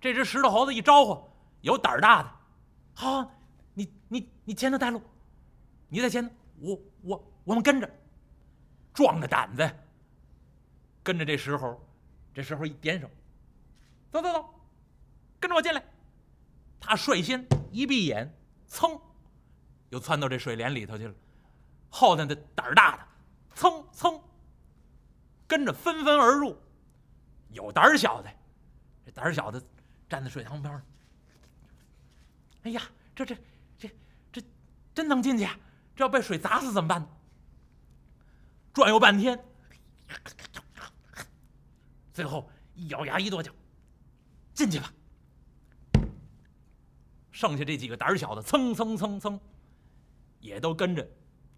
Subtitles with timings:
[0.00, 2.30] 这只石头猴子一招呼，有胆儿大的，
[2.94, 3.30] 好，
[3.74, 5.02] 你你你前头带路，
[5.88, 7.90] 你在前头，我我我们跟着，
[8.94, 9.70] 壮着胆子
[11.02, 11.78] 跟着这石猴，
[12.32, 13.10] 这石猴一点手，
[14.10, 14.54] 走走走，
[15.38, 15.82] 跟着我进来。
[16.80, 18.34] 他率先一闭眼，
[18.66, 18.98] 噌，
[19.90, 21.14] 又窜到这水帘里头去了。
[21.90, 23.06] 后头的胆儿大的，
[23.54, 24.18] 噌噌，
[25.46, 26.56] 跟着纷纷而入。
[27.50, 28.30] 有胆儿小的，
[29.04, 29.62] 这胆儿小的
[30.10, 30.82] 站在水塘边儿。
[32.64, 32.82] 哎呀，
[33.14, 33.34] 这这
[33.78, 33.90] 这
[34.30, 34.42] 这
[34.92, 35.58] 真能进去啊？
[35.96, 37.08] 这要被水砸死怎么办？
[38.72, 39.42] 转悠半天，
[42.12, 43.52] 最后一咬牙一跺脚，
[44.52, 44.92] 进去吧。
[47.30, 49.40] 剩下这几个胆儿小的，蹭蹭蹭蹭，
[50.40, 51.08] 也都跟着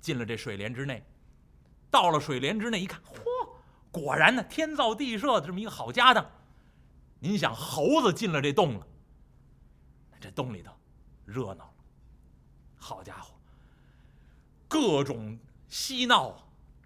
[0.01, 1.05] 进了这水帘之内。
[1.91, 3.23] 到了水帘之内一看，嚯，
[3.91, 6.24] 果然呢，天造地设的这么一个好家当。
[7.25, 8.87] 您想，猴子进了这洞了，
[10.21, 10.73] 这洞里头
[11.25, 11.74] 热闹了，
[12.77, 13.33] 好家伙，
[14.66, 15.38] 各种
[15.69, 16.37] 嬉闹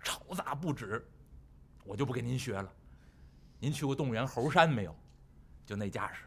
[0.03, 1.03] 吵杂不止。
[1.85, 2.71] 我就不跟您学了，
[3.59, 4.95] 您去过动物园猴山没有？
[5.65, 6.25] 就那架势，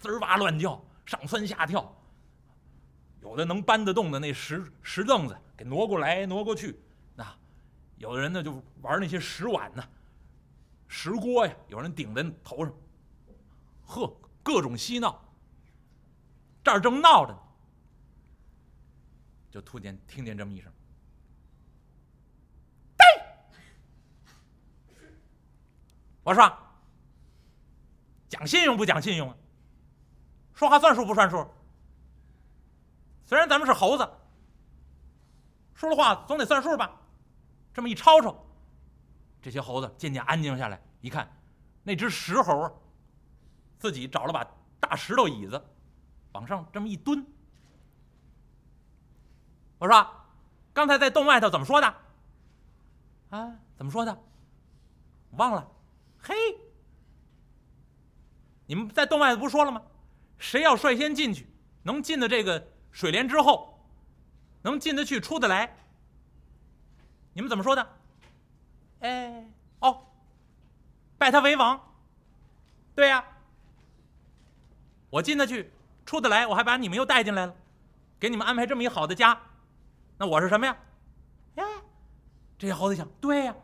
[0.00, 0.80] 滋哇乱叫。
[1.04, 1.92] 上蹿下跳，
[3.20, 6.80] 有的能搬得动的那石石凳子给挪过来挪过去，
[7.16, 7.36] 那
[7.98, 9.82] 有的人呢就玩那些石碗呢，
[10.86, 12.72] 石锅呀，有人顶在头上，
[13.86, 15.22] 呵，各种嬉闹。
[16.62, 17.38] 这儿正闹着呢，
[19.50, 20.72] 就突然听见这么一声
[22.98, 23.04] ：“嘚！”
[26.24, 26.58] 我说
[28.28, 29.36] ：“讲信用不讲信用啊？”
[30.52, 31.46] 说话算数不算数？
[33.24, 34.08] 虽然咱们是猴子，
[35.74, 37.00] 说了话总得算数吧？
[37.74, 38.44] 这么一吵吵，
[39.42, 40.82] 这些猴子渐渐安静下来。
[41.00, 41.30] 一看，
[41.82, 42.80] 那只石猴
[43.78, 44.46] 自己找了把
[44.80, 45.62] 大石头椅子，
[46.32, 47.26] 往上这么一蹲。
[49.78, 50.06] 我说
[50.72, 51.86] ：“刚才在洞外头怎么说的？”
[53.30, 54.22] 啊，怎么说的？
[55.32, 55.68] 忘了。
[56.18, 56.34] 嘿，
[58.66, 59.82] 你们在洞外头不说了吗？
[60.38, 61.46] 谁要率先进去，
[61.82, 63.78] 能进的这个水帘之后，
[64.62, 65.76] 能进得去出得来？
[67.32, 67.86] 你们怎么说的？
[69.00, 69.46] 哎，
[69.80, 70.06] 哦，
[71.18, 71.78] 拜他为王。
[72.94, 73.22] 对呀，
[75.16, 75.72] 我进得去，
[76.04, 77.54] 出得来，我还把你们又带进来了，
[78.20, 79.40] 给你们安排这么一好的家，
[80.18, 80.76] 那我是什么呀？
[81.54, 81.64] 哎，
[82.58, 83.54] 这些猴子想，对呀，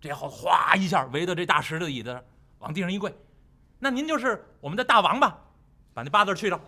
[0.00, 2.24] 这些猴子哗一下围到这大石头椅子上，
[2.60, 3.14] 往地上一跪，
[3.78, 5.38] 那您就是我们的大王吧？
[5.92, 6.58] 把那八字去掉，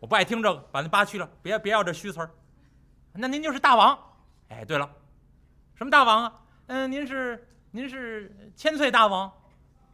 [0.00, 2.30] 我不爱听这个，把那八去了，别别要这虚词儿。
[3.12, 3.98] 那您就是大王，
[4.48, 4.90] 哎，对了，
[5.74, 6.40] 什么大王啊？
[6.68, 9.30] 嗯，您是您是千岁大王，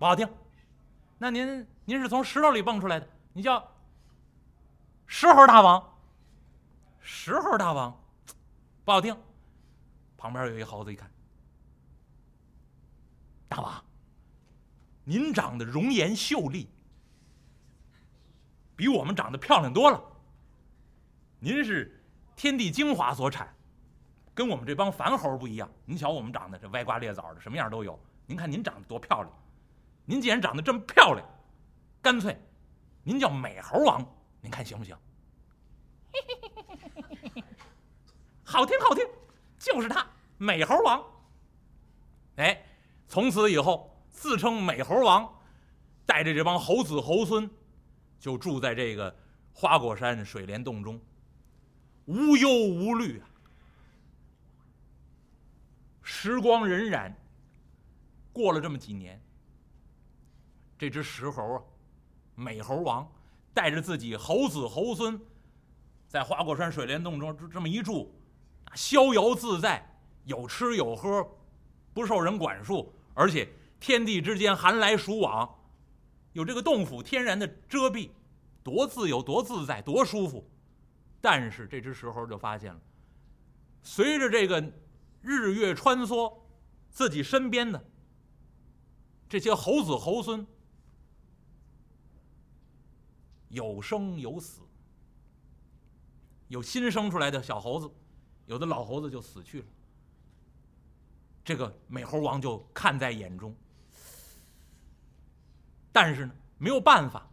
[0.05, 0.29] 不好听。
[1.17, 3.67] 那您您是从石头里蹦出来的，你叫
[5.07, 5.83] 石猴大王，
[7.01, 7.99] 石猴大王，
[8.85, 9.17] 不好听。
[10.19, 11.11] 旁边有一猴子，一看，
[13.49, 13.83] 大王。
[15.05, 16.69] 您长得容颜秀丽，
[18.77, 19.99] 比我们长得漂亮多了。
[21.39, 21.99] 您是
[22.37, 23.49] 天地精华所产，
[24.35, 25.67] 跟我们这帮凡猴不一样。
[25.87, 27.99] 您瞧我们长得这歪瓜裂枣的，什么样都有。
[28.27, 29.33] 您看您长得多漂亮！
[30.05, 31.27] 您既然长得这么漂亮，
[32.03, 32.39] 干脆
[33.03, 34.05] 您叫美猴王，
[34.41, 34.97] 您看行不行？
[38.45, 39.05] 好听好听，
[39.59, 40.07] 就是他，
[40.39, 41.05] 美猴王。
[42.37, 42.65] 哎，
[43.09, 43.91] 从此以后。
[44.17, 45.29] 自称美猴王，
[46.07, 47.51] 带着这帮猴子猴孙，
[48.21, 49.15] 就住在这个
[49.53, 51.01] 花果山水帘洞中，
[52.05, 53.27] 无忧无虑啊。
[56.01, 57.13] 时光荏苒，
[58.33, 59.21] 过了这么几年，
[60.84, 61.62] 这只石猴啊，
[62.34, 63.11] 美猴王
[63.55, 65.19] 带着自己猴子猴孙，
[66.06, 68.15] 在花果山水帘洞中这么一住，
[68.75, 71.27] 逍遥自在，有吃有喝，
[71.94, 73.49] 不受人管束，而且。
[73.81, 75.59] 天地之间寒来暑往，
[76.32, 78.09] 有这个洞府天然的遮蔽，
[78.62, 80.50] 多自由，多自在，多舒服。
[81.20, 82.81] 但是这只石猴就发现了，
[83.82, 84.73] 随着这个
[85.20, 86.32] 日月穿梭，
[86.88, 87.85] 自己身边的
[89.29, 90.47] 这些猴子猴孙
[93.55, 94.62] 有生有死，
[96.49, 97.89] 有新生出来的小猴子，
[98.47, 99.67] 有的老猴子就死去了。
[101.45, 103.55] 这个美猴王就看在眼中。
[105.93, 107.31] 但是呢，没有办法，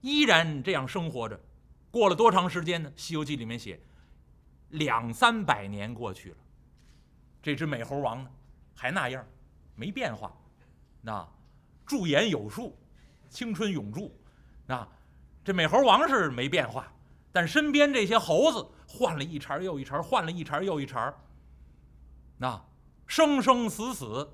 [0.00, 1.38] 依然这样生活着。
[1.90, 2.90] 过了多长时间呢？
[3.00, 3.80] 《西游记》里面写，
[4.68, 6.36] 两三百年过去了，
[7.42, 8.30] 这只美猴王呢，
[8.74, 9.26] 还那样，
[9.74, 10.32] 没变化，
[11.00, 11.28] 那
[11.84, 12.78] 驻颜有术，
[13.28, 14.16] 青春永驻，
[14.66, 14.86] 那
[15.44, 16.92] 这美猴王是没变化，
[17.32, 21.12] 但身边这些猴子换了一茬又一茬，换了一茬又一茬，
[22.38, 22.64] 那
[23.06, 24.28] 生生死死。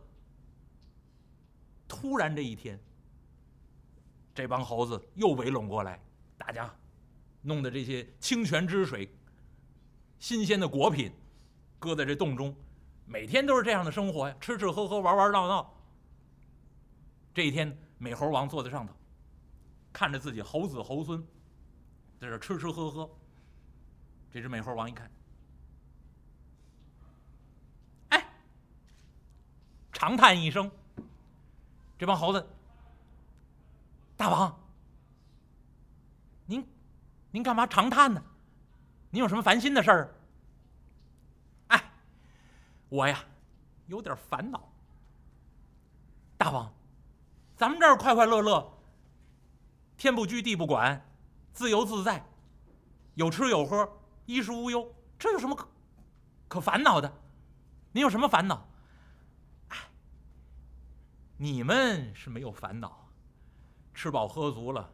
[1.89, 2.79] 突然这一天，
[4.35, 5.99] 这帮猴子又围拢过来，
[6.37, 6.71] 大家
[7.41, 9.11] 弄的这些清泉之水、
[10.19, 11.11] 新鲜的果品，
[11.79, 12.55] 搁在这洞中，
[13.07, 15.75] 每天都是这样的生活呀，吃吃喝喝，玩玩闹闹。
[17.33, 18.93] 这一天，美猴王坐在上头，
[19.93, 21.21] 看着自己猴子猴孙
[22.21, 23.09] 在这吃吃喝喝。
[24.31, 25.11] 这只美猴王一看，
[28.11, 28.31] 哎，
[29.93, 30.71] 长叹一声。
[31.99, 32.47] 这帮猴子，
[34.17, 34.57] 大王，
[36.47, 36.65] 您，
[37.31, 38.23] 您干嘛长叹呢？
[39.11, 40.15] 您有什么烦心的事儿？
[41.69, 41.91] 哎，
[42.89, 43.25] 我呀，
[43.87, 44.71] 有点烦恼。
[46.37, 46.73] 大王，
[47.57, 48.78] 咱们这儿快快乐乐，
[49.99, 51.05] 天不居地不管，
[51.53, 52.25] 自由自在，
[53.15, 55.69] 有吃有喝，衣食无忧，这有什么可
[56.47, 57.13] 可烦恼的？
[57.91, 58.69] 您有什么烦恼？
[59.69, 59.77] 哎
[61.37, 63.09] 你们是没有烦恼，
[63.93, 64.89] 吃饱喝足了，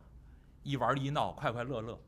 [0.63, 2.01] 一玩一闹，快快乐乐。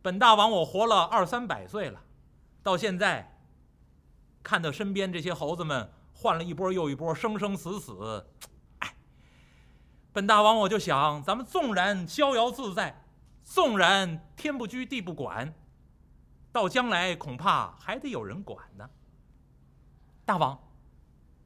[0.00, 2.02] 本大王我活了二三百岁了，
[2.62, 3.38] 到现在，
[4.42, 8.26] 看到身边这些猴子们换了一波又一波，生生死死，
[10.16, 13.04] 本大王我就想，咱们纵然逍遥自在，
[13.44, 15.52] 纵然天不居地不管，
[16.50, 18.88] 到将来恐怕还得有人管呢。
[20.24, 20.58] 大王，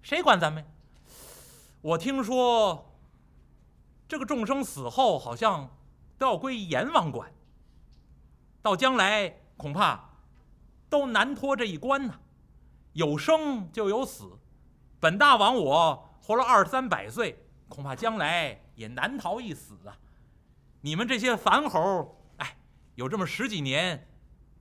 [0.03, 0.65] 谁管咱们？
[1.81, 2.95] 我听说，
[4.07, 5.69] 这个众生死后好像
[6.17, 7.29] 都要归阎王管。
[8.63, 10.11] 到将来恐怕
[10.89, 12.21] 都难脱这一关呢。
[12.93, 14.39] 有生就有死，
[15.01, 19.97] 本大王我活了二三百岁，恐怕将来也难逃一死啊。
[20.83, 22.59] 你们这些凡猴，哎，
[22.97, 24.09] 有这么十几年、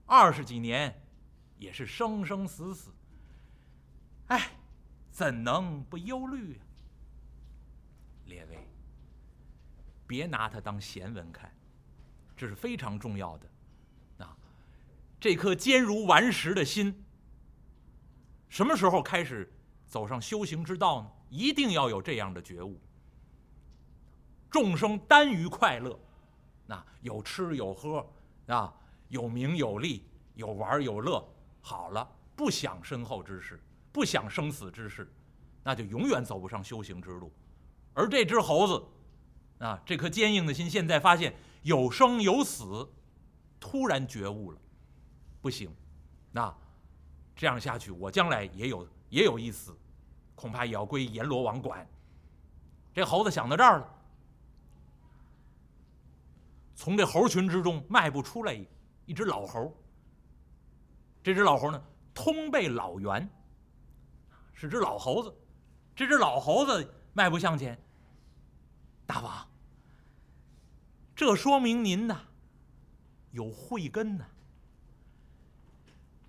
[0.06, 1.02] 二十几年，
[1.58, 2.94] 也是生生死死。
[4.28, 4.52] 哎，
[5.10, 6.62] 怎能不忧虑啊？
[8.26, 8.60] 列位，
[10.06, 11.52] 别拿它当闲文看，
[12.38, 14.26] 这是非常重要的。
[14.26, 14.38] 啊，
[15.20, 17.04] 这颗坚如顽石的心，
[18.50, 19.52] 什么时候开始
[19.88, 21.12] 走上修行之道呢？
[21.30, 22.80] 一定要有这样的觉悟。
[24.50, 25.98] 众生耽于快乐，
[26.66, 28.06] 那有吃有喝，
[28.48, 28.74] 啊，
[29.10, 30.04] 有名有利，
[30.36, 31.24] 有玩有乐，
[31.62, 33.62] 好了，不想身后之事，
[33.92, 35.12] 不想生死之事，
[35.64, 37.32] 那就永远走不上修行之路。
[37.94, 42.90] 而这只猴子，啊，这颗坚硬的心，现在发现有生有死，
[43.60, 44.58] 突然觉悟了，
[45.42, 45.70] 不行，
[46.32, 46.56] 那
[47.36, 49.78] 这样下去，我将来也有也有一死，
[50.34, 51.88] 恐怕也要归阎罗王管。
[52.94, 53.99] 这猴子想到这儿了，
[56.80, 58.66] 从这猴群之中迈步出来一
[59.08, 59.76] 一只老猴。
[61.22, 61.84] 这只老猴呢，
[62.14, 63.30] 通背老猿，
[64.54, 65.36] 是只老猴子。
[65.94, 66.96] 这只老猴子。
[67.12, 67.78] 迈步向前，
[69.06, 69.50] 大王，
[71.14, 72.22] 这说明您呐
[73.32, 74.26] 有慧根呐。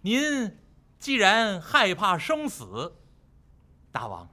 [0.01, 0.59] 您
[0.99, 2.93] 既然害怕生死，
[3.93, 4.29] 大王，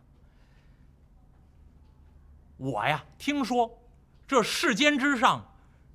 [2.55, 3.83] 我呀听说
[4.25, 5.45] 这世间之上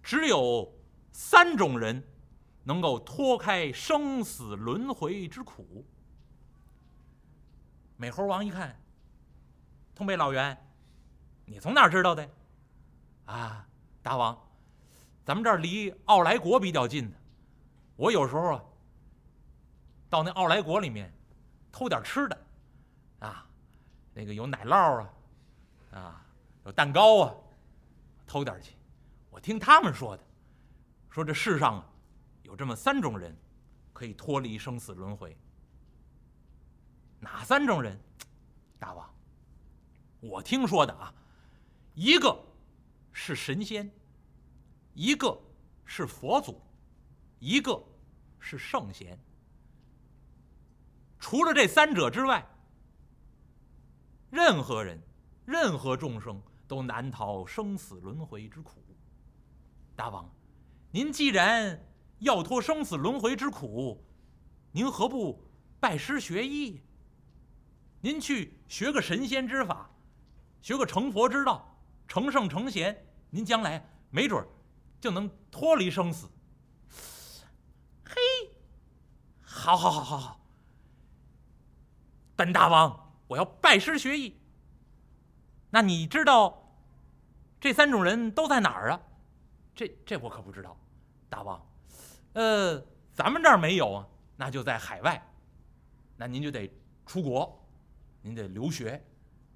[0.02, 0.72] 只有
[1.10, 2.02] 三种人
[2.64, 5.84] 能够脱开生死轮回之苦。
[7.96, 8.76] 美猴王一看。
[9.94, 10.56] 通背老袁，
[11.44, 12.28] 你从哪知道的？
[13.26, 13.64] 啊，
[14.02, 14.36] 大王，
[15.22, 17.16] 咱们这儿离奥莱国比较近的，
[17.94, 18.64] 我有时候啊，
[20.08, 21.12] 到那奥莱国里面
[21.70, 22.38] 偷点吃的，
[23.20, 23.46] 啊，
[24.14, 25.12] 那个有奶酪啊，
[25.92, 26.26] 啊，
[26.64, 27.34] 有蛋糕啊，
[28.26, 28.74] 偷点去。
[29.32, 30.22] 我听他们说的，
[31.08, 31.88] 说这世上啊，
[32.42, 33.34] 有这么三种人，
[33.94, 35.34] 可以脱离生死轮回。
[37.18, 37.98] 哪三种人？
[38.78, 39.10] 大王。
[40.20, 41.14] 我听说的啊，
[41.94, 42.38] 一个
[43.10, 43.90] 是神仙，
[44.92, 45.40] 一个
[45.86, 46.60] 是佛祖，
[47.38, 47.82] 一个
[48.38, 49.18] 是圣贤。
[51.18, 52.46] 除了这三者之外，
[54.28, 55.00] 任何人、
[55.46, 58.82] 任何众生都难逃生死轮回之苦。
[60.02, 60.28] 大王，
[60.90, 61.80] 您既然
[62.18, 64.04] 要脱生死轮回之苦，
[64.72, 65.40] 您何不
[65.78, 66.82] 拜师学艺？
[68.00, 69.88] 您去学个神仙之法。
[70.60, 74.44] 学个成佛之道，成圣成贤，您将来没准
[75.00, 76.28] 就能脱离生死。
[78.04, 78.16] 嘿，
[79.40, 80.40] 好好好好好，
[82.34, 84.36] 本大王，我要拜师学艺。
[85.70, 86.76] 那你知道
[87.60, 89.00] 这三种人都在哪儿啊？
[89.74, 90.76] 这这我可不知道，
[91.28, 91.60] 大王。
[92.34, 95.30] 呃，咱们这儿没有啊，那就在海外。
[96.16, 96.70] 那您就得
[97.06, 97.66] 出国，
[98.20, 99.02] 您得留学。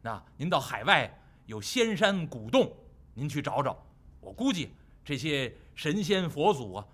[0.02, 1.10] 那您到海外
[1.46, 2.74] 有仙山古洞，
[3.14, 3.84] 您去找找。
[4.20, 4.70] 我估计
[5.04, 6.86] 这些神仙佛祖啊，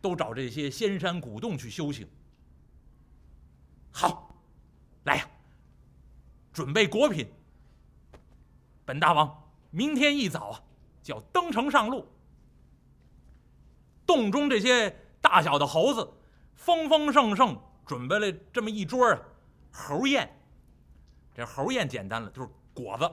[0.00, 2.08] 都找这些仙山古洞去修行。
[3.92, 4.34] 好，
[5.04, 5.30] 来呀，
[6.52, 7.28] 准备果品。
[8.84, 10.62] 本大王明天一早啊，
[11.02, 12.06] 就要登城上路。
[14.10, 16.12] 洞中这些大小的猴子，
[16.56, 19.20] 丰丰盛盛准备了这么一桌啊，
[19.70, 20.28] 猴宴。
[21.32, 23.08] 这猴宴简单了，就是果子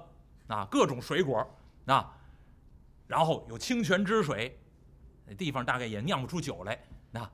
[0.47, 1.47] 啊，各种水果
[1.85, 2.11] 啊，
[3.05, 4.59] 然后有清泉之水。
[5.27, 7.29] 那地方大概也酿不出酒来，那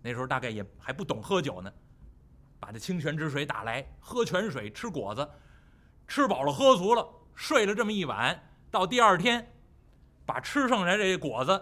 [0.00, 1.72] 那时候大概也还不懂喝酒呢。
[2.60, 5.28] 把这清泉之水打来，喝泉水，吃果子，
[6.06, 7.04] 吃饱了喝足了。
[7.34, 9.52] 睡了这么一晚，到第二天，
[10.24, 11.60] 把吃剩下这果子，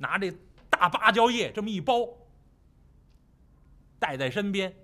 [0.00, 0.32] 拿这
[0.70, 2.08] 大芭蕉叶这么一包，
[3.98, 4.74] 带在身边。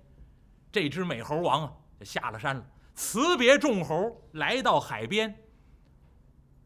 [0.71, 5.35] 这只美猴王啊，就下了山了，辞别众猴，来到海边。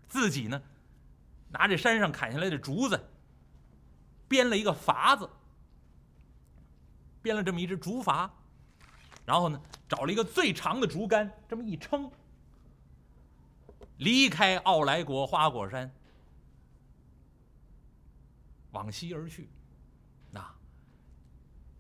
[0.10, 0.62] 自己呢，
[1.50, 3.10] 拿这山上砍下来的竹子，
[4.28, 5.30] 编了一个筏子，
[7.22, 8.30] 编了这么一只竹筏。
[9.26, 12.12] 然后呢，找了一个最长的竹竿，这么一撑，
[13.98, 15.90] 离开傲来国花果山，
[18.72, 19.50] 往西而去。
[20.32, 20.56] 那，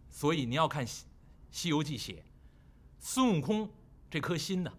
[0.10, 1.06] 所以你要看《西
[1.52, 2.24] 西游记》写，
[3.00, 3.70] 孙悟空
[4.10, 4.72] 这颗心呢，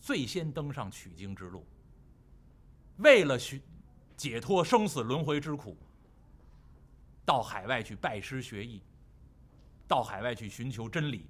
[0.00, 1.66] 最先登上取经之路，
[2.98, 3.60] 为了寻
[4.16, 5.76] 解脱生死轮回之苦，
[7.24, 8.82] 到海外去拜师学艺。
[9.88, 11.28] 到海外去寻求真理，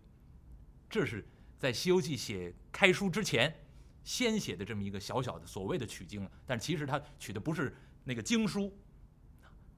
[0.90, 1.26] 这是
[1.56, 3.50] 在《西游记》写开书之前，
[4.04, 6.30] 先写的这么一个小小的所谓的取经了。
[6.44, 7.74] 但其实他取的不是
[8.04, 8.70] 那个经书，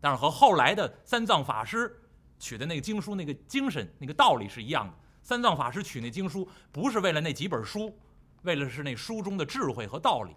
[0.02, 2.02] 但是和后来的三藏法师
[2.40, 4.94] 取的那个经书那个精神、那个道理是一样的。
[5.22, 7.96] 三藏法师取那经书，不是为了那几本书，
[8.42, 10.34] 为了是那书中的智慧和道理。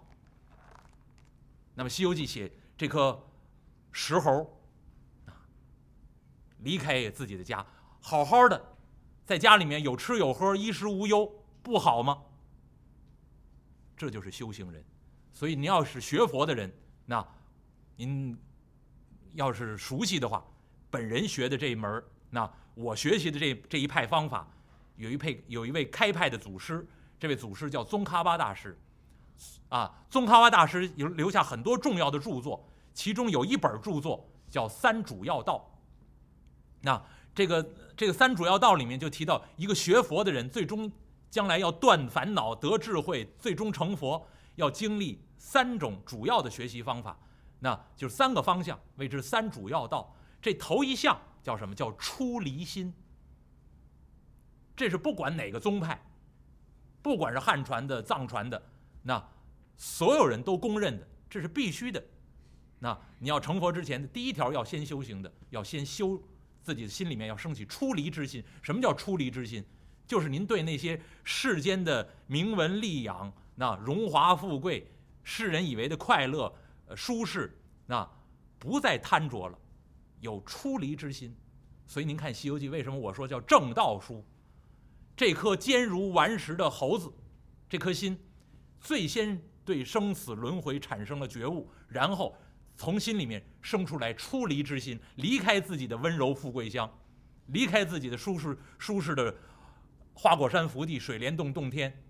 [1.74, 3.20] 那么《西游记》写这颗
[3.90, 4.56] 石猴
[6.60, 7.66] 离开自己的家。
[8.00, 8.64] 好好的，
[9.24, 11.28] 在家里面有吃有喝，衣食无忧，
[11.64, 12.22] 不好吗？
[13.96, 14.84] 这就是修行人。
[15.32, 16.72] 所以，您要是学佛的人，
[17.04, 17.26] 那
[17.96, 18.38] 您
[19.36, 20.44] 要是熟悉的话，
[20.90, 24.48] 本人学的这一门那我学习的这这一派方法，
[24.96, 26.84] 有一派有一位开派的祖师，
[27.20, 28.76] 这位祖师叫宗喀巴大师。
[29.68, 35.70] 啊，宗喀巴大师留留下很多重要的著作，其中有一本著作叫《三主要道》。
[36.80, 37.00] 那
[37.34, 37.64] 这个。
[37.96, 40.92] 这个三主要道里面就提到，一个学佛的人，最终
[41.30, 44.22] 将来要断烦恼、得智慧，最终成佛，
[44.56, 47.18] 要经历三种主要的学习方法，
[47.58, 50.14] 那就是三个方向，谓之三主要道。
[50.40, 51.74] 这头一项叫什么？
[51.74, 52.92] 叫出离心。
[54.76, 56.00] 这是不管哪个宗派，
[57.02, 58.62] 不管是汉传的、藏传的，
[59.02, 59.22] 那
[59.76, 62.02] 所有人都公认的，这是必须的。
[62.78, 66.20] 那你要成佛之前的第一条要先修行的，要先修。
[66.62, 68.42] 自己的心里面要升起出离之心。
[68.60, 69.64] 什么叫出离之心？
[70.04, 74.84] 就是您对那些世间的名闻利养、那荣华富贵、
[75.22, 76.52] 世人以为的快乐、
[76.86, 78.08] 呃舒适，那
[78.58, 79.58] 不再贪着了，
[80.20, 81.34] 有出离之心。
[81.86, 84.24] 所以您看《西游记》，为什么我说叫正道书？
[85.16, 87.12] 这颗坚如顽石的猴子，
[87.68, 88.18] 这颗心，
[88.80, 92.36] 最先对生死轮回产生了觉悟，然后。
[92.78, 96.86] 从心里面生出来出离之心，离开自己的温柔富贵乡，
[97.46, 99.34] 离开自己的舒适舒适的
[100.12, 102.04] 花果山福地、水帘洞洞天，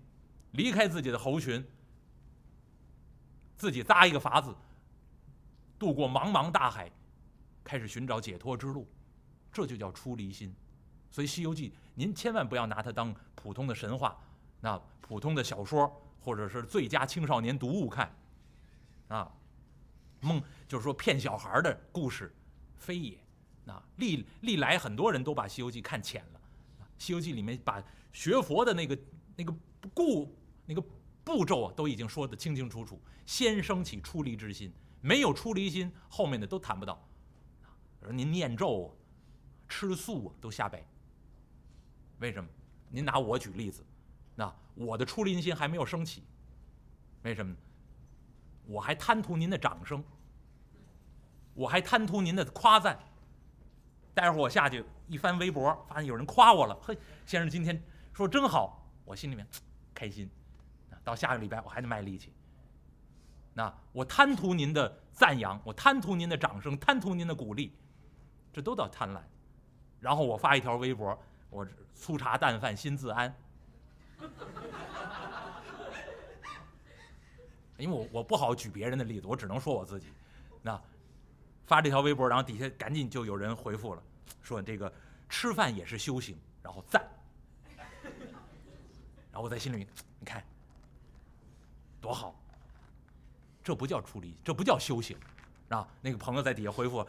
[0.51, 1.65] 离开自己的猴群，
[3.55, 4.53] 自己扎一个法子，
[5.79, 6.91] 渡过茫茫大海，
[7.63, 8.87] 开始寻找解脱之路，
[9.51, 10.53] 这就叫出离心。
[11.09, 14.17] 所以《西游记》，您千万不要拿它当普通的神话、
[14.61, 18.15] 那普通的小说，或者是最佳青少年读物看，
[19.07, 19.31] 啊。
[20.21, 22.33] 梦就是说骗小孩的故事，
[22.75, 23.15] 非也。
[23.63, 26.39] 那历历来很多人都把《西游记》看浅了，
[26.97, 27.81] 《西游记》里面把
[28.11, 28.97] 学佛的那个
[29.35, 29.53] 那个
[29.93, 30.83] 故那个
[31.23, 32.99] 步骤啊，都已经说得清清楚楚。
[33.27, 37.01] 先升起出离之心，没有出离心，后面的都谈不到。
[38.01, 38.95] 而您念咒、
[39.67, 40.83] 吃素都瞎掰。
[42.19, 42.49] 为什么？
[42.89, 43.85] 您拿我举例子，
[44.33, 46.23] 那我的出离心还没有升起，
[47.23, 47.55] 为什么？
[48.65, 50.03] 我还贪图您的掌声，
[51.53, 52.97] 我还贪图您的夸赞，
[54.13, 57.81] 待会儿我下去一翻微博，发现有人夸我了，嘿，先生今天
[58.13, 59.45] 说真好，我心里面
[59.93, 60.29] 开心。
[61.03, 62.33] 到下个礼拜我还得卖力气。
[63.57, 67.75] 那我贪图您的赞扬，我贪图您的掌声，贪图您的鼓励，
[68.53, 69.19] 这都叫贪婪。
[69.99, 73.35] 然后我发一条微博，我粗茶淡饭心自安。
[77.77, 80.05] 因为我我不好举别人的例子，我只能说我自己。
[80.61, 80.79] 那
[81.65, 84.03] 发这条微博，然后底下赶紧就有人回复了，
[84.43, 84.93] 说这个
[85.29, 87.03] 吃饭也是修行，然后赞。
[89.31, 89.87] 然后我在心里，
[90.19, 90.43] 你看
[91.99, 92.39] 多好，
[93.67, 95.17] 这不叫出离，这不叫修行，
[95.67, 95.85] 啊！
[96.01, 97.05] 那个朋友在底下回复，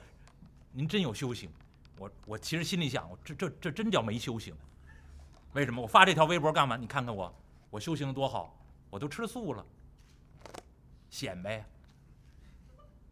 [0.73, 1.49] 您真有修行。
[1.97, 4.53] 我我其实心里想，这这这真叫没修行。
[5.53, 6.77] 为什么我发这条微博干嘛？
[6.77, 7.33] 你看看我，
[7.71, 8.59] 我修行多好，
[8.91, 9.65] 我都吃素了。
[11.11, 11.65] 显摆。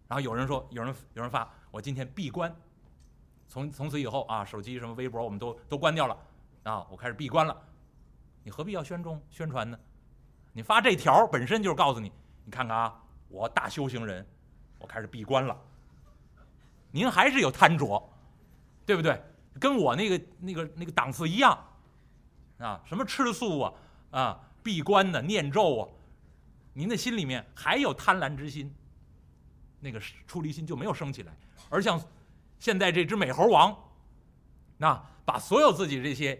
[0.08, 2.52] 然后有人说，有人有人发，我今天闭关，
[3.46, 6.18] 从从此以后啊，手机什么微博我们都都关掉了，
[6.64, 7.56] 啊，我开始闭关了。
[8.42, 9.78] 你何必要宣中宣传呢？
[10.52, 12.10] 你发这条本身就是告诉你，
[12.44, 14.26] 你看看啊，我大修行人，
[14.78, 15.56] 我开始闭关了。
[16.90, 18.02] 您还是有贪着，
[18.85, 19.23] 对不对？
[19.59, 21.59] 跟我那个那个那个档次一样，
[22.59, 23.73] 啊，什么吃素啊，
[24.11, 25.88] 啊，闭关的念咒啊。
[26.73, 28.75] 您的心里面还有贪婪之心，
[29.80, 31.33] 那个出离心就没有升起来。
[31.71, 31.99] 而像
[32.59, 33.75] 现在这只美猴王，
[34.76, 36.38] 那把所有自己这些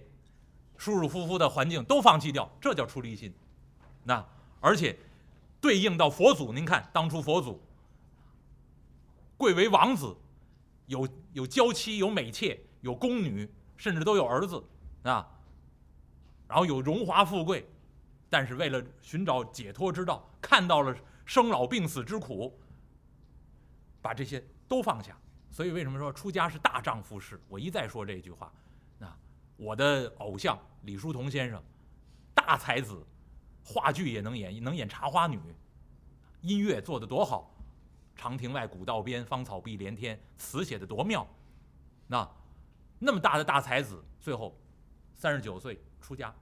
[0.77, 3.35] 舒舒服服的环境都放弃掉，这叫出离心。
[4.05, 4.25] 那
[4.61, 4.97] 而且
[5.67, 7.61] 对应到佛祖，您看当初佛祖
[9.37, 10.17] 贵为王子，
[10.87, 14.63] 有有娇妻，有美妾，有宫女，甚至都有儿子
[15.03, 15.29] 啊，
[16.47, 17.69] 然后有荣华富贵。
[18.31, 22.57] 但是为了寻找解脱之道，看到了生老病死之苦，
[24.01, 25.19] 把这些都放下。
[25.51, 27.41] 所以为什么说出家是大丈夫事？
[27.49, 28.53] 我一再说这句话。
[29.01, 29.13] 那
[29.57, 31.61] 我的偶像李叔同先生，
[32.35, 33.05] 大才子，
[33.67, 35.41] 话剧也能演，能演茶花女，
[36.41, 37.53] 音乐做得多好，
[38.15, 41.27] 长亭外，古道边，芳草碧连天，词写得多妙。
[42.07, 42.31] 那
[43.01, 44.57] 那么大的大才子，最后
[45.15, 46.33] 三十九岁出家。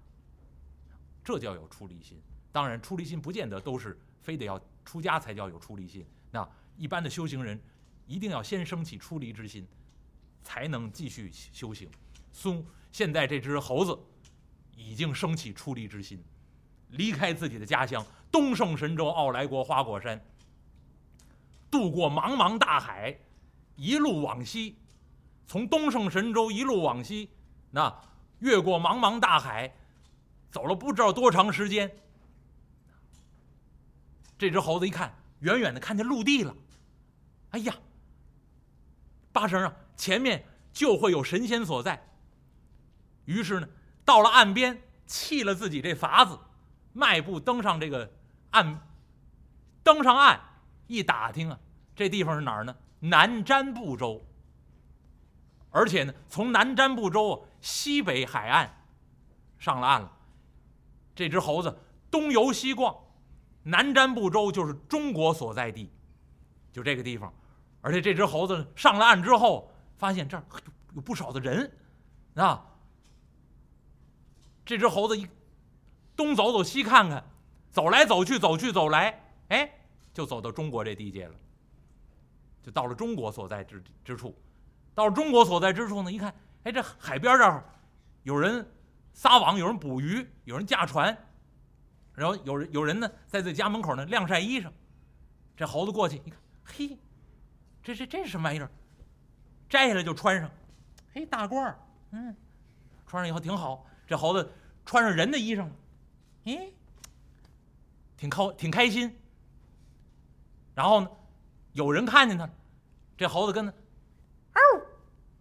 [1.25, 2.21] 这叫有出离心，
[2.53, 6.07] 当然出离心不见得都是非得要出家才叫有出离心。
[6.31, 6.47] 那
[6.77, 7.59] 一般的修行人，
[8.07, 9.67] 一定要先升起出离之心，
[10.43, 11.91] 才能继续修行。
[12.31, 13.99] 松现在这只猴子
[14.77, 16.23] 已经升起出离之心，
[16.95, 20.21] 离开自己的家乡东胜神州傲来国花果山，
[21.71, 23.17] 渡过茫茫大海，
[23.77, 24.77] 一路往西，
[25.47, 27.31] 从东胜神州一路往西，
[27.71, 27.95] 那
[28.41, 29.73] 越过茫茫大海。
[30.51, 31.91] 走了不知道多长时间，
[34.39, 36.55] 这只猴子一看，远远的看见陆地了，
[37.51, 37.75] 哎呀，
[39.33, 42.01] 八成啊，前面就会有神仙所在。
[43.25, 43.69] 于是呢，
[44.05, 46.39] 到了岸边，弃了自己这筏子，
[46.95, 48.11] 迈步登上这个
[48.53, 48.81] 岸，
[49.83, 50.41] 登上岸，
[50.87, 51.59] 一打听啊，
[51.95, 52.75] 这地方是哪儿呢？
[53.01, 54.25] 南瞻部洲。
[55.71, 58.73] 而且呢，从南瞻部洲西北海岸
[59.59, 60.13] 上了岸了。
[61.17, 61.77] 这只猴子
[62.11, 62.97] 东游西逛，
[63.65, 65.91] 南瞻部洲就是中国所在地，
[66.73, 67.33] 就这个地方。
[67.81, 70.45] 而且这只猴子上了岸之后，发现这儿
[70.95, 71.71] 有不少的人，
[72.37, 72.65] 啊，
[74.65, 75.27] 这只猴子一
[76.17, 77.25] 东走走西看看，
[77.71, 79.71] 走来走去走去走来，哎，
[80.13, 81.35] 就走到中国这地界了，
[82.63, 84.37] 就到了中国所在之之处。
[84.95, 87.65] 到了中国所在之处呢，一看，哎，这海边这儿
[88.23, 88.67] 有人。
[89.17, 91.17] 撒网，有人捕鱼，有人驾船，
[92.15, 94.69] 然后有人有人呢，在自己家门口呢晾晒衣裳。
[95.57, 96.99] 这猴子过去一看，嘿，
[97.81, 98.69] 这这这是什么玩意儿？
[99.69, 100.51] 摘下来就穿上，
[101.13, 101.79] 嘿，大褂儿，
[102.11, 102.37] 嗯，
[103.07, 103.87] 穿上以后挺好。
[104.05, 104.53] 这猴子
[104.85, 105.71] 穿上人的衣裳了，
[106.45, 106.71] 咦，
[108.17, 109.19] 挺靠挺开心。
[110.75, 111.11] 然后呢，
[111.73, 112.49] 有人看见他，
[113.17, 113.73] 这猴子跟他，
[114.53, 114.61] 嗷，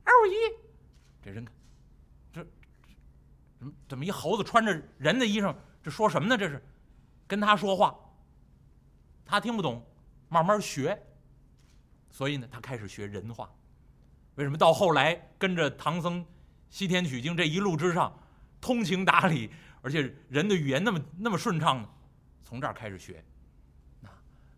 [0.06, 0.34] 嗷一，
[1.22, 1.54] 这人看。
[3.88, 5.56] 怎么一猴子穿着人的衣裳？
[5.82, 6.38] 这说什么呢？
[6.38, 6.62] 这是
[7.26, 7.98] 跟他说话，
[9.26, 9.82] 他听不懂，
[10.28, 11.02] 慢慢学。
[12.10, 13.50] 所以呢，他开始学人话。
[14.36, 16.26] 为什么到后来跟着唐僧
[16.70, 18.14] 西天取经这一路之上，
[18.60, 19.50] 通情达理，
[19.84, 21.90] 而且人的语言那么那么顺畅呢？
[22.42, 23.24] 从这儿开始学，
[24.04, 24.10] 啊，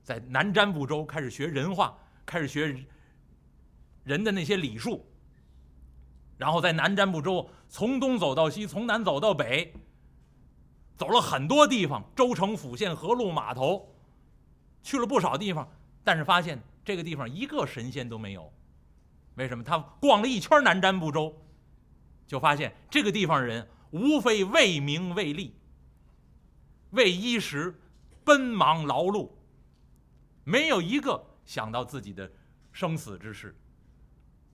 [0.04, 2.86] 在南瞻部洲开始学人话，开始学
[4.04, 5.06] 人的那些礼数。
[6.38, 9.74] 然后在南瞻部洲，从东走到西，从南走到北，
[10.96, 13.96] 走了很多地方，州城府县河路码头，
[14.84, 15.68] 去了不少地方，
[16.04, 18.54] 但是发现这个地方一个神仙都没有，
[19.36, 19.64] 为什么？
[19.64, 21.36] 他逛了一圈南瞻部洲，
[22.28, 25.55] 就发现这个地方人无非为名为利、
[26.89, 27.73] 为衣食
[28.25, 29.31] 奔忙劳碌，
[30.43, 32.29] 没有一个想到自己的
[32.73, 33.55] 生死之事，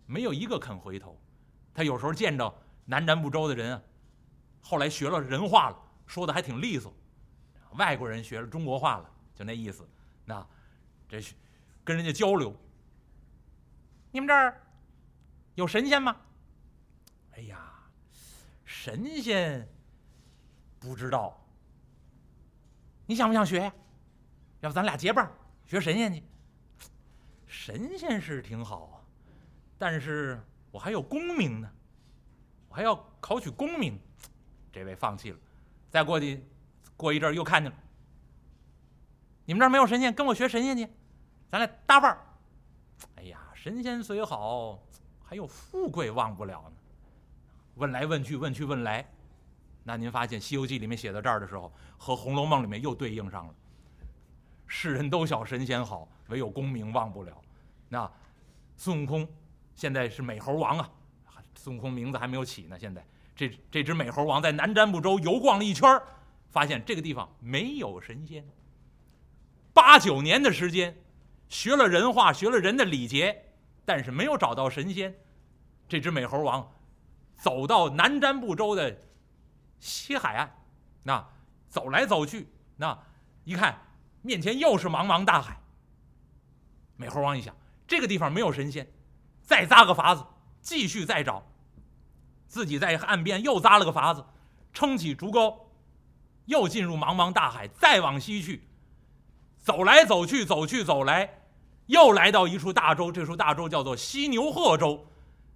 [0.06, 1.20] 没有一个肯回头。
[1.74, 2.54] 他有时候见着
[2.86, 3.82] 南瞻部洲的人啊，
[4.62, 6.94] 后来学了人话了，说的还挺利索。
[7.78, 9.90] 外国人学了中国话了，就那意思。
[10.24, 10.48] 那
[11.10, 11.20] 这
[11.84, 12.56] 跟人家交流，
[14.12, 14.62] 你们这儿
[15.56, 16.16] 有神仙吗？
[18.72, 19.68] 神仙
[20.80, 21.38] 不知道。
[23.06, 23.72] 你想不想学？
[24.62, 25.30] 要不咱俩结伴
[25.66, 26.24] 学神仙去？
[27.46, 29.04] 神仙是挺好，
[29.78, 31.70] 但是我还有功名呢，
[32.70, 34.00] 我还要考取功名。
[34.72, 35.38] 这位放弃了。
[35.90, 36.42] 再过去，
[36.96, 37.78] 过一阵又看见了。
[39.46, 40.88] 你们这儿没有神仙，跟我学神仙去，
[41.50, 42.26] 咱俩搭伴儿。
[43.18, 44.80] 哎呀，神仙虽好，
[45.26, 46.76] 还有富贵忘不了呢。
[47.76, 49.08] 问来问去，问去问来，
[49.84, 53.54] 那您发现《西游记》里面写到这儿的时候，和《红楼梦》里面又对应上了。
[54.68, 57.42] 世人都晓神仙好，唯有功名忘不了。
[57.90, 58.10] 那
[58.78, 59.28] 孙悟空
[59.76, 60.90] 现在是美猴王啊，
[61.56, 62.80] 孙悟空名字还没有起呢。
[62.80, 63.06] 现在
[63.36, 66.02] 这这只美猴王在南瞻部洲游逛了一圈，
[66.50, 68.46] 发现这个地方没有神仙。
[69.74, 70.96] 八九年的时间，
[71.50, 73.46] 学了人话，学了人的礼节，
[73.84, 75.14] 但是没有找到神仙。
[75.90, 76.72] 这只美猴王
[77.42, 78.96] 走到南瞻部洲的
[79.80, 80.48] 西海岸，
[81.02, 81.28] 那
[81.68, 82.96] 走来走去，那
[83.46, 83.82] 一看
[84.22, 85.60] 面前又是茫茫大海。
[86.96, 87.56] 美猴王一想，
[87.88, 88.88] 这个地方没有神仙，
[89.42, 90.24] 再扎个法子，
[90.62, 91.44] 继续再找。
[92.46, 94.24] 自己在岸边又扎了个法子，
[94.72, 95.62] 撑起竹篙，
[96.46, 98.70] 又进入茫茫大海，再往西去。
[99.58, 101.42] 走来走去，走去走来，
[101.88, 103.12] 又来到一处大洲。
[103.12, 105.08] 这处大洲叫做犀牛贺洲。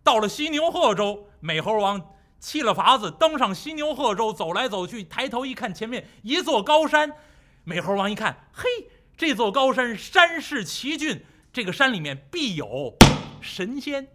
[0.05, 1.99] 到了犀牛贺州，美猴王
[2.39, 7.11] 弃了法子，登上犀牛贺州，走来走去，抬头一看，前面一座高山。
[7.63, 8.69] 美猴王一看，嘿，
[9.17, 12.93] 这座高山山势奇峻，这个山里面必有
[13.41, 14.07] 神仙。